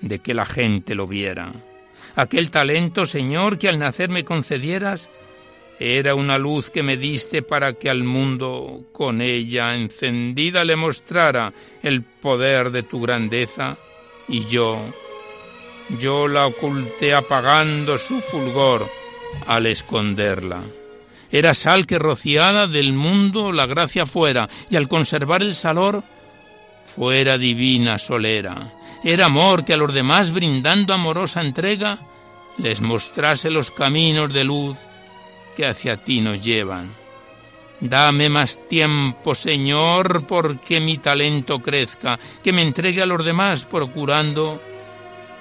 [0.00, 1.52] de que la gente lo viera.
[2.14, 5.10] Aquel talento, Señor, que al nacer me concedieras,
[5.80, 11.52] era una luz que me diste para que al mundo con ella encendida le mostrara
[11.82, 13.76] el poder de tu grandeza
[14.28, 14.78] y yo,
[16.00, 18.88] yo la oculté apagando su fulgor
[19.46, 20.62] al esconderla.
[21.30, 26.02] Era sal que rociada del mundo la gracia fuera y al conservar el salor
[26.86, 28.72] fuera divina solera.
[29.04, 31.98] Era amor que a los demás brindando amorosa entrega
[32.56, 34.76] les mostrase los caminos de luz
[35.58, 36.88] que hacia ti nos llevan.
[37.80, 44.62] Dame más tiempo, Señor, porque mi talento crezca, que me entregue a los demás, procurando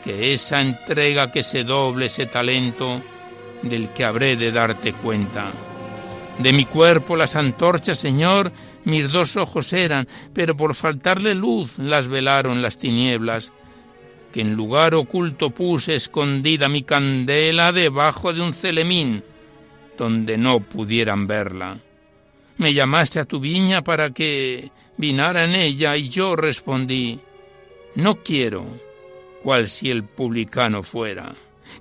[0.03, 2.99] que esa entrega que se doble ese talento
[3.61, 5.51] del que habré de darte cuenta.
[6.39, 8.51] De mi cuerpo las antorchas, Señor,
[8.85, 13.53] mis dos ojos eran, pero por faltarle luz las velaron las tinieblas,
[14.33, 19.23] que en lugar oculto puse escondida mi candela debajo de un celemín,
[19.97, 21.79] donde no pudieran verla.
[22.57, 27.19] Me llamaste a tu viña para que vinara en ella y yo respondí,
[27.95, 28.65] no quiero,
[29.43, 31.33] cual si el publicano fuera,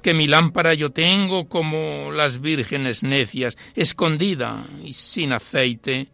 [0.02, 6.08] que mi lámpara yo tengo como las vírgenes necias, escondida y sin aceite,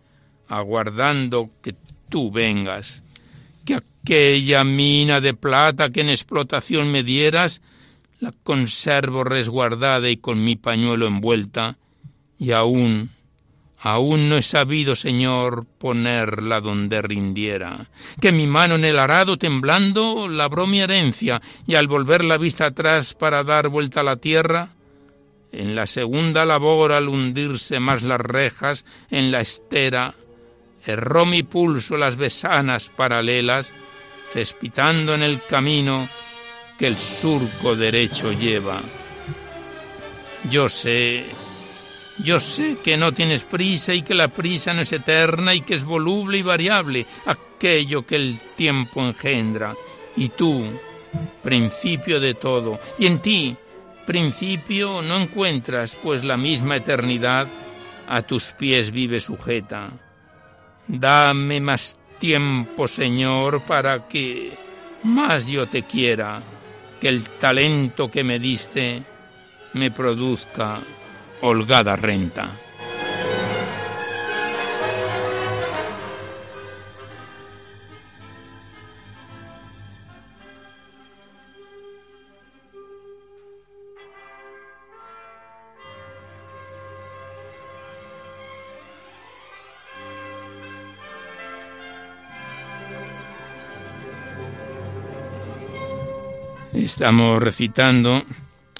[0.48, 1.74] aguardando que
[2.08, 3.02] tú vengas,
[3.64, 7.62] que aquella mina de plata que en explotación me dieras,
[8.20, 11.78] la conservo resguardada y con mi pañuelo envuelta,
[12.42, 13.10] y aún,
[13.78, 17.86] aún no he sabido, Señor, ponerla donde rindiera.
[18.20, 22.66] Que mi mano en el arado temblando labró mi herencia, y al volver la vista
[22.66, 24.70] atrás para dar vuelta a la tierra,
[25.52, 30.16] en la segunda labor al hundirse más las rejas en la estera,
[30.84, 33.72] erró mi pulso las besanas paralelas,
[34.32, 36.08] cespitando en el camino
[36.76, 38.80] que el surco derecho lleva.
[40.50, 41.24] Yo sé
[42.22, 45.74] yo sé que no tienes prisa y que la prisa no es eterna y que
[45.74, 49.74] es voluble y variable, aquello que el tiempo engendra.
[50.16, 50.64] Y tú,
[51.42, 53.56] principio de todo, y en ti,
[54.06, 57.46] principio no encuentras, pues la misma eternidad
[58.08, 59.90] a tus pies vive sujeta.
[60.86, 64.52] Dame más tiempo, Señor, para que
[65.04, 66.40] más yo te quiera,
[67.00, 69.02] que el talento que me diste
[69.72, 70.78] me produzca
[71.42, 72.50] holgada renta.
[96.72, 98.24] Estamos recitando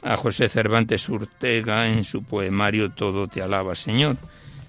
[0.03, 4.17] a José Cervantes Urtega en su poemario Todo te alaba, Señor.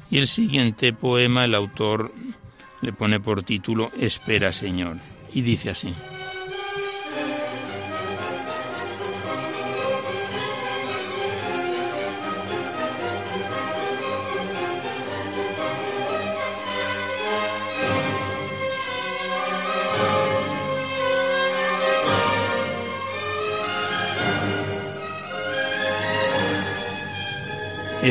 [0.10, 2.14] Y el siguiente poema el autor
[2.82, 4.98] le pone por título Espera, Señor.
[5.34, 5.94] Y dice así.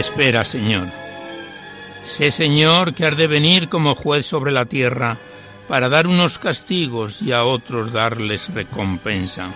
[0.03, 0.89] Espera, Señor.
[2.03, 5.17] Sé, Señor, que has de venir como juez sobre la tierra
[5.69, 9.49] para dar unos castigos y a otros darles recompensa.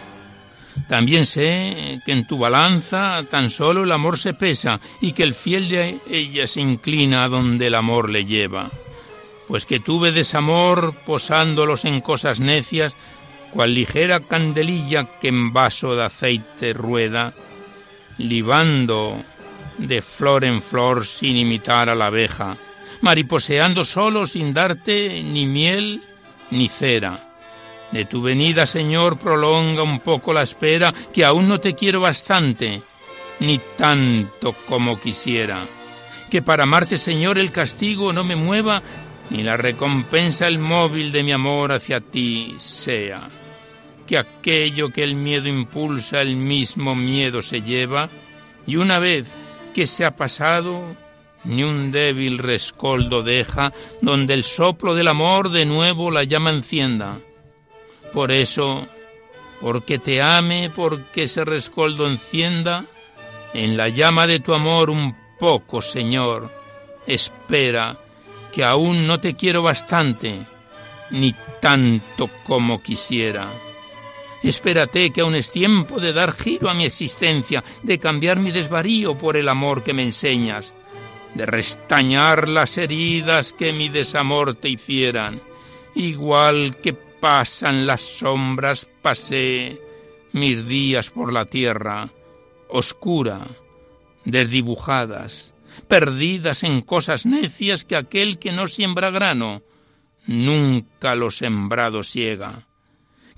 [0.88, 5.34] También sé que en tu balanza tan solo el amor se pesa y que el
[5.34, 8.70] fiel de ella se inclina a donde el amor le lleva.
[9.48, 12.94] Pues que tuve desamor posándolos en cosas necias,
[13.50, 17.34] cual ligera candelilla que en vaso de aceite rueda,
[18.16, 19.24] libando
[19.78, 22.56] de flor en flor sin imitar a la abeja,
[23.00, 26.02] mariposeando solo sin darte ni miel
[26.50, 27.22] ni cera.
[27.92, 32.82] De tu venida, Señor, prolonga un poco la espera, que aún no te quiero bastante,
[33.40, 35.64] ni tanto como quisiera.
[36.30, 38.82] Que para amarte, Señor, el castigo no me mueva,
[39.30, 43.28] ni la recompensa el móvil de mi amor hacia ti sea.
[44.06, 48.08] Que aquello que el miedo impulsa, el mismo miedo se lleva,
[48.66, 49.34] y una vez
[49.76, 50.96] que se ha pasado,
[51.44, 57.18] ni un débil rescoldo deja, donde el soplo del amor de nuevo la llama encienda.
[58.10, 58.86] Por eso,
[59.60, 62.86] porque te ame, porque ese rescoldo encienda,
[63.52, 66.50] en la llama de tu amor un poco, Señor,
[67.06, 67.98] espera,
[68.54, 70.38] que aún no te quiero bastante,
[71.10, 73.46] ni tanto como quisiera.
[74.46, 79.18] Espérate que aún es tiempo de dar giro a mi existencia, de cambiar mi desvarío
[79.18, 80.72] por el amor que me enseñas,
[81.34, 85.42] de restañar las heridas que mi desamor te hicieran,
[85.96, 89.82] igual que pasan las sombras pasé
[90.30, 92.08] mis días por la tierra,
[92.68, 93.48] oscura,
[94.24, 95.56] desdibujadas,
[95.88, 99.62] perdidas en cosas necias que aquel que no siembra grano,
[100.28, 102.64] nunca lo sembrado ciega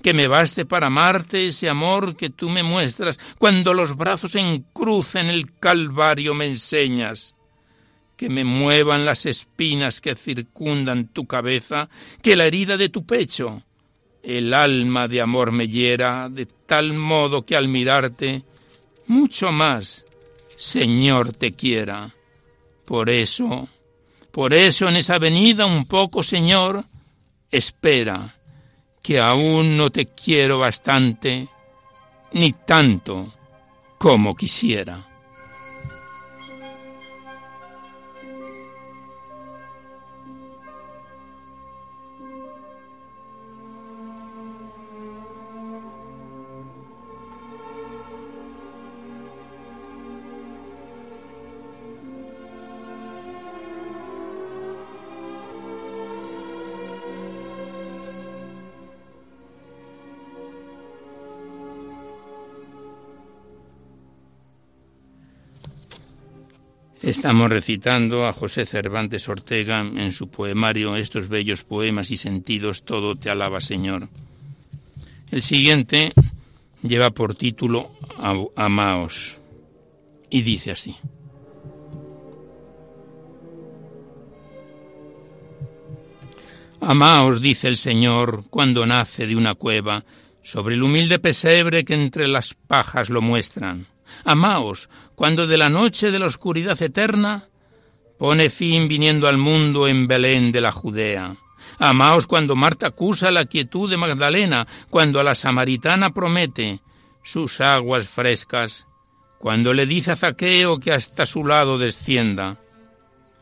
[0.01, 4.65] que me baste para amarte ese amor que tú me muestras cuando los brazos en
[4.73, 7.35] cruz en el Calvario me enseñas.
[8.15, 11.89] Que me muevan las espinas que circundan tu cabeza,
[12.21, 13.63] que la herida de tu pecho,
[14.21, 18.43] el alma de amor me hiera, de tal modo que al mirarte,
[19.07, 20.05] mucho más,
[20.57, 22.13] Señor, te quiera.
[22.83, 23.69] Por eso,
[24.31, 26.83] por eso en esa venida un poco, Señor,
[27.49, 28.38] espera
[29.01, 31.47] que aún no te quiero bastante,
[32.33, 33.33] ni tanto
[33.97, 35.08] como quisiera.
[67.09, 73.15] Estamos recitando a José Cervantes Ortega en su poemario estos bellos poemas y sentidos Todo
[73.15, 74.07] te alaba Señor.
[75.31, 76.13] El siguiente
[76.83, 77.93] lleva por título
[78.55, 79.39] Amaos
[80.29, 80.95] y dice así.
[86.79, 90.05] Amaos, dice el Señor, cuando nace de una cueva,
[90.43, 93.87] sobre el humilde pesebre que entre las pajas lo muestran.
[94.23, 97.49] Amaos, cuando de la noche de la oscuridad eterna
[98.17, 101.35] pone fin viniendo al mundo en Belén de la Judea.
[101.77, 106.81] Amaos cuando Marta acusa la quietud de Magdalena, cuando a la samaritana promete
[107.23, 108.87] sus aguas frescas,
[109.37, 112.57] cuando le dice a Zaqueo que hasta su lado descienda.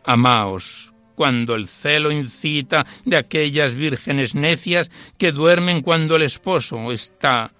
[0.03, 7.51] Amaos cuando el celo incita de aquellas vírgenes necias que duermen cuando el esposo está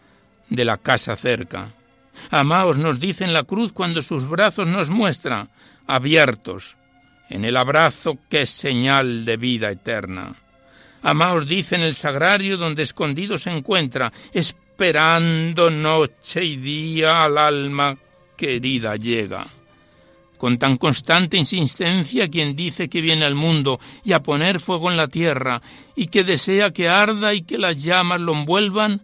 [0.47, 1.73] de la casa cerca.
[2.29, 5.47] Amaos nos dice en la cruz cuando sus brazos nos muestra,
[5.85, 6.77] abiertos,
[7.29, 10.35] en el abrazo que es señal de vida eterna.
[11.01, 17.97] Amaos dice en el sagrario donde escondido se encuentra, esperando noche y día al alma
[18.35, 19.47] querida llega.
[20.37, 24.97] Con tan constante insistencia quien dice que viene al mundo y a poner fuego en
[24.97, 25.61] la tierra
[25.95, 29.01] y que desea que arda y que las llamas lo envuelvan,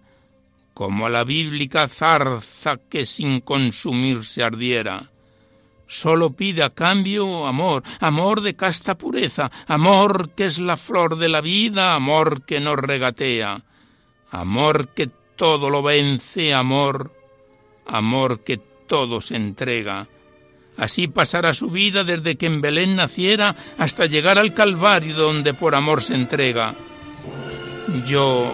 [0.74, 5.09] como la bíblica zarza que sin consumirse ardiera.
[5.88, 11.30] Solo pide a cambio amor, amor de casta pureza, amor que es la flor de
[11.30, 13.61] la vida, amor que nos regatea,
[14.32, 17.11] amor que todo lo vence, amor,
[17.86, 20.07] amor que todo se entrega.
[20.78, 25.76] Así pasará su vida desde que en Belén naciera hasta llegar al Calvario donde por
[25.76, 26.74] amor se entrega.
[28.07, 28.51] Yo,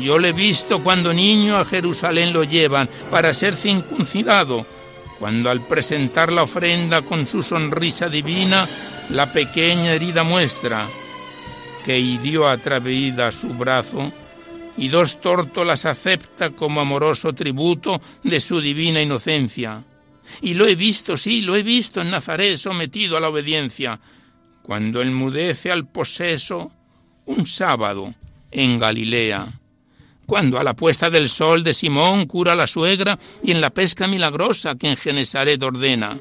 [0.00, 4.66] yo le he visto cuando niño a Jerusalén lo llevan para ser circuncidado,
[5.18, 8.66] cuando al presentar la ofrenda con su sonrisa divina,
[9.10, 10.88] la pequeña herida muestra,
[11.84, 14.12] que hirió atrevida su brazo,
[14.76, 19.84] y dos tórtolas acepta como amoroso tributo de su divina inocencia.
[20.40, 24.00] Y lo he visto, sí, lo he visto en Nazaret sometido a la obediencia,
[24.62, 26.70] cuando enmudece al poseso
[27.26, 28.14] un sábado
[28.50, 29.59] en Galilea
[30.30, 33.70] cuando a la puesta del sol de Simón cura a la suegra y en la
[33.70, 36.20] pesca milagrosa que en Genesaret ordena,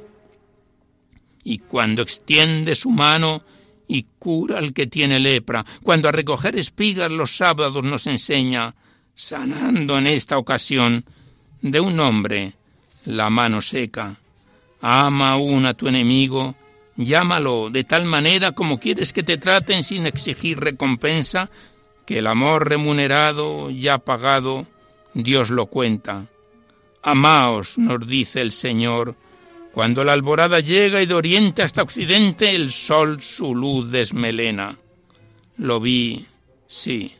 [1.43, 3.43] y cuando extiende su mano
[3.87, 8.73] y cura al que tiene lepra, cuando a recoger espigas los sábados nos enseña,
[9.13, 11.05] sanando en esta ocasión
[11.61, 12.53] de un hombre
[13.05, 14.17] la mano seca.
[14.81, 16.55] Ama aún a tu enemigo,
[16.97, 21.51] llámalo de tal manera como quieres que te traten sin exigir recompensa,
[22.09, 24.65] que el amor remunerado, ya pagado,
[25.13, 26.25] Dios lo cuenta.
[27.03, 29.13] Amaos, nos dice el Señor,
[29.73, 34.75] cuando la alborada llega y de oriente hasta occidente el sol su luz desmelena.
[35.57, 36.25] Lo vi,
[36.65, 37.13] sí,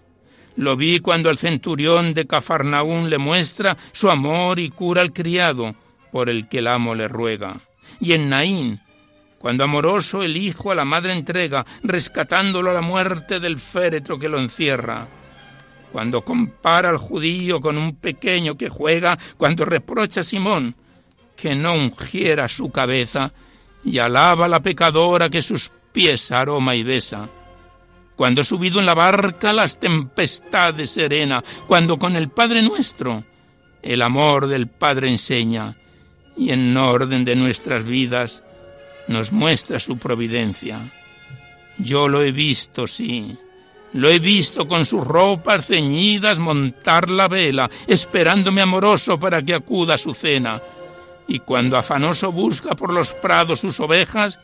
[0.56, 5.76] lo vi cuando el centurión de Cafarnaún le muestra su amor y cura al criado,
[6.12, 7.62] por el que el amo le ruega.
[8.00, 8.82] Y en Naín,
[9.40, 14.28] cuando amoroso el hijo a la madre entrega, rescatándolo a la muerte del féretro que
[14.28, 15.08] lo encierra.
[15.92, 20.76] Cuando compara al judío con un pequeño que juega, cuando reprocha a Simón
[21.36, 23.32] que no ungiera su cabeza,
[23.86, 27.30] y alaba a la pecadora que sus pies aroma y besa.
[28.18, 33.24] Cuando subido en la barca las tempestades serena, cuando con el Padre nuestro
[33.82, 35.78] el amor del Padre enseña,
[36.36, 38.44] y en orden de nuestras vidas
[39.10, 40.80] nos muestra su providencia.
[41.80, 43.36] Yo lo he visto, sí.
[43.93, 49.95] Lo he visto con sus ropas ceñidas montar la vela, esperándome amoroso para que acuda
[49.95, 50.62] a su cena.
[51.28, 54.39] Y cuando afanoso busca por los prados sus ovejas,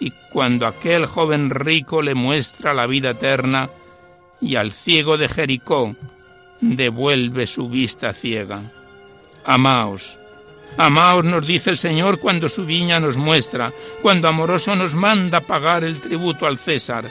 [0.00, 3.70] y cuando aquel joven rico le muestra la vida eterna,
[4.40, 5.94] y al ciego de Jericó
[6.60, 8.62] devuelve su vista ciega.
[9.44, 10.19] Amaos,
[10.76, 15.84] Amaos, nos dice el Señor cuando su viña nos muestra, cuando amoroso nos manda pagar
[15.84, 17.10] el tributo al César,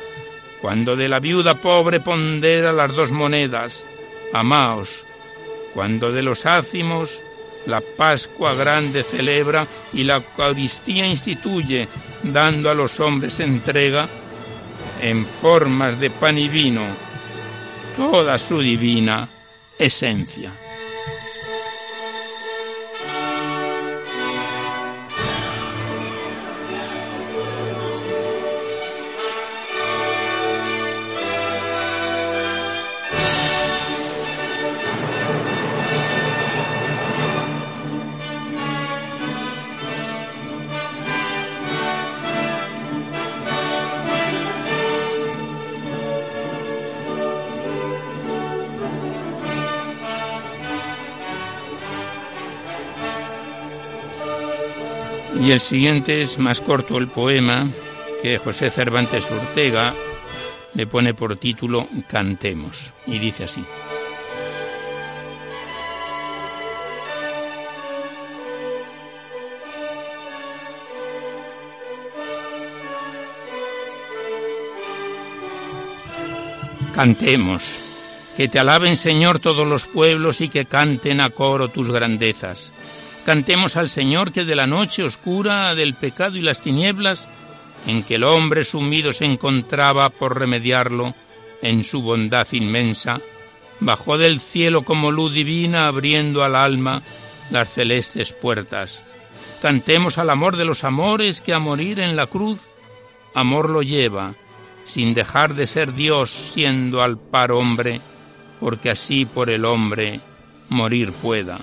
[0.61, 3.85] cuando de la viuda pobre pondera las dos monedas.
[4.33, 5.05] Amaos,
[5.73, 7.21] cuando de los ácimos
[7.65, 11.87] la Pascua grande celebra y la Eucaristía instituye,
[12.23, 14.07] dando a los hombres entrega
[15.01, 16.83] en formas de pan y vino
[17.95, 19.27] toda su divina
[19.77, 20.51] esencia.
[55.39, 57.69] Y el siguiente es más corto el poema
[58.21, 59.93] que José Cervantes Ortega
[60.73, 63.63] le pone por título Cantemos y dice así.
[76.93, 77.79] Cantemos,
[78.35, 82.73] que te alaben Señor todos los pueblos y que canten a coro tus grandezas
[83.25, 87.27] Cantemos al Señor que de la noche oscura, del pecado y las tinieblas,
[87.85, 91.13] en que el hombre sumido se encontraba por remediarlo,
[91.61, 93.19] en su bondad inmensa,
[93.79, 97.01] bajó del cielo como luz divina abriendo al alma
[97.51, 99.01] las celestes puertas.
[99.61, 102.67] Cantemos al amor de los amores que a morir en la cruz,
[103.33, 104.33] amor lo lleva,
[104.85, 107.99] sin dejar de ser Dios siendo al par hombre,
[108.59, 110.19] porque así por el hombre
[110.69, 111.59] morir pueda.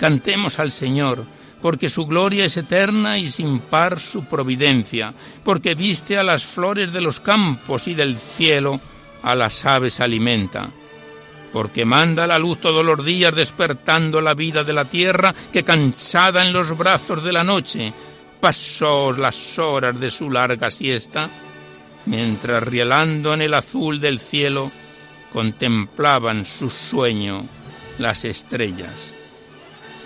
[0.00, 1.26] Cantemos al Señor,
[1.60, 5.12] porque su gloria es eterna y sin par su providencia,
[5.44, 8.80] porque viste a las flores de los campos y del cielo
[9.22, 10.70] a las aves alimenta,
[11.52, 16.46] porque manda la luz todos los días despertando la vida de la tierra que cansada
[16.46, 17.92] en los brazos de la noche
[18.40, 21.28] pasó las horas de su larga siesta,
[22.06, 24.72] mientras rielando en el azul del cielo
[25.30, 27.44] contemplaban su sueño
[27.98, 29.19] las estrellas.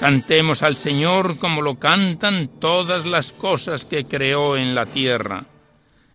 [0.05, 5.47] Cantemos al Señor como lo cantan todas las cosas que creó en la tierra.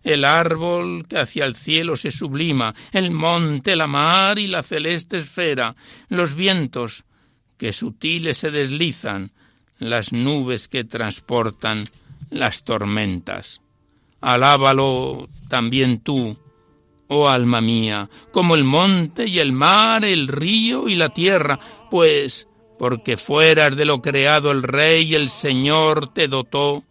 [0.04, 5.18] El árbol que hacia el cielo se sublima, el monte, la mar y la celeste
[5.18, 5.74] esfera,
[6.08, 7.02] los vientos
[7.58, 9.32] que sutiles se deslizan,
[9.80, 11.86] las nubes que transportan
[12.30, 13.60] las tormentas.
[14.20, 16.38] Alábalo también tú,
[17.08, 21.58] oh alma mía, como el monte y el mar, el río y la tierra,
[21.90, 22.46] pues
[22.80, 26.82] porque fueras de lo creado el Rey, el Señor te dotó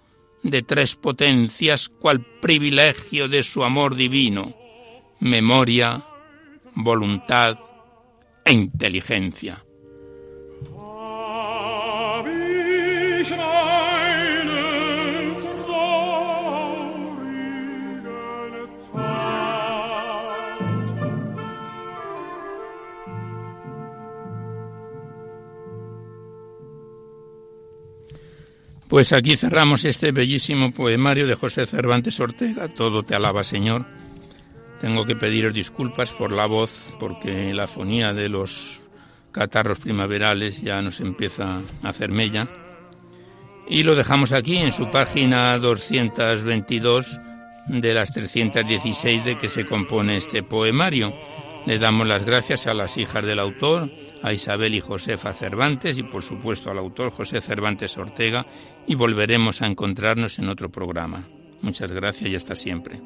[0.44, 4.56] de tres potencias cual privilegio de su amor divino,
[5.20, 6.06] memoria,
[6.76, 7.58] voluntad
[8.46, 9.66] e inteligencia.
[28.90, 33.86] Pues aquí cerramos este bellísimo poemario de José Cervantes Ortega, Todo te alaba, Señor.
[34.82, 38.82] Tengo que pediros disculpas por la voz, porque la fonía de los
[39.32, 42.48] catarros primaverales ya nos empieza a hacer mella.
[43.68, 47.20] Y lo dejamos aquí en su página 222
[47.68, 51.14] de las 316 de que se compone este poemario.
[51.70, 53.92] Le damos las gracias a las hijas del autor,
[54.24, 58.48] a Isabel y Josefa Cervantes y por supuesto al autor José Cervantes Ortega
[58.88, 61.28] y volveremos a encontrarnos en otro programa.
[61.62, 63.00] Muchas gracias y hasta siempre.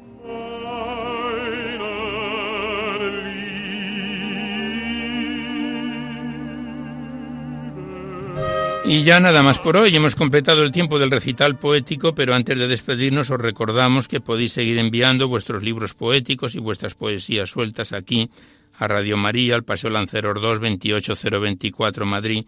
[8.86, 9.96] Y ya nada más por hoy.
[9.96, 14.52] Hemos completado el tiempo del recital poético, pero antes de despedirnos os recordamos que podéis
[14.52, 18.30] seguir enviando vuestros libros poéticos y vuestras poesías sueltas aquí
[18.78, 22.44] a Radio María, al Paseo Lanceros 2, 28024 Madrid,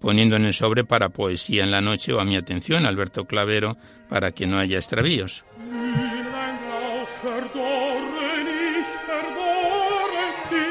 [0.00, 3.76] poniendo en el sobre para Poesía en la Noche o a mi atención, Alberto Clavero,
[4.08, 5.44] para que no haya extravíos.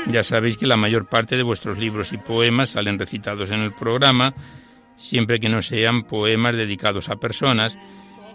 [0.08, 3.74] Ya sabéis que la mayor parte de vuestros libros y poemas salen recitados en el
[3.74, 4.34] programa,
[5.00, 7.78] siempre que no sean poemas dedicados a personas,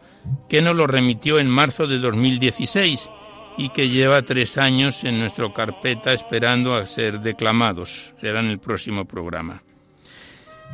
[0.47, 3.09] que nos lo remitió en marzo de 2016
[3.57, 8.13] y que lleva tres años en nuestra carpeta esperando a ser declamados.
[8.21, 9.63] Será en el próximo programa.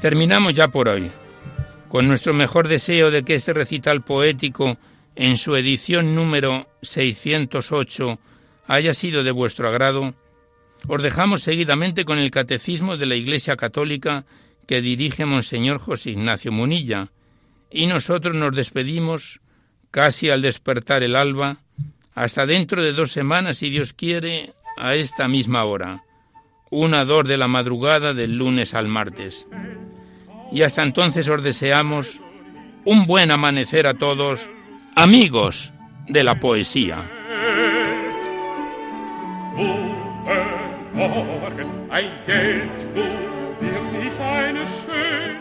[0.01, 1.09] Terminamos ya por hoy,
[1.87, 4.77] con nuestro mejor deseo de que este recital poético,
[5.15, 8.19] en su edición número 608,
[8.67, 10.13] haya sido de vuestro agrado
[10.87, 14.25] os dejamos seguidamente con el Catecismo de la Iglesia Católica
[14.67, 17.09] que dirige Monseñor José Ignacio Munilla,
[17.69, 19.39] y nosotros nos despedimos
[19.91, 21.57] casi al despertar el alba,
[22.13, 26.03] hasta dentro de dos semanas, si Dios quiere, a esta misma hora,
[26.69, 29.47] una dor de la madrugada del lunes al martes.
[30.51, 32.21] Y hasta entonces os deseamos
[32.85, 34.49] un buen amanecer a todos,
[34.95, 35.73] amigos
[36.07, 37.09] de la poesía.
[40.93, 45.40] Morgen ein Geld, du wirst nicht eine schöne